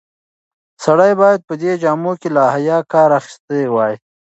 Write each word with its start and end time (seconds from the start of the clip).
سړی 0.83 1.11
باید 1.21 1.39
په 1.47 1.53
دې 1.61 1.71
جامو 1.83 2.13
کې 2.21 2.29
له 2.35 2.43
حیا 2.53 2.77
کار 2.93 3.09
اخیستی 3.19 3.63
وای. 3.73 3.93